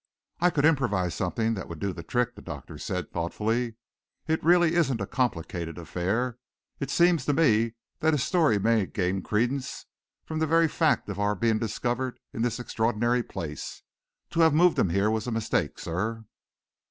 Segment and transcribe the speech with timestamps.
[0.39, 3.75] "I could improvise something that would do the trick," the doctor said thoughtfully.
[4.25, 6.39] "It really isn't a complicated affair.
[6.79, 9.85] It seems to me that his story may gain credence
[10.25, 13.83] from the very fact of our being discovered in this extraordinary place.
[14.31, 16.25] To have moved him here was a mistake, sir."